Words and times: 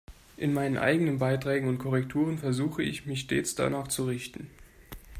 In 0.35 0.51
meinen 0.51 0.77
eigenen 0.79 1.19
Beiträgen 1.19 1.67
und 1.69 1.77
Korrekturen 1.77 2.39
versuche 2.39 2.81
ich, 2.81 3.05
mich 3.05 3.19
stets 3.19 3.53
danach 3.53 3.87
zu 3.87 4.05
richten. 4.05 4.49